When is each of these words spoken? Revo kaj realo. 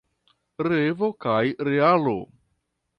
Revo 0.69 1.11
kaj 1.27 1.39
realo. 1.71 2.19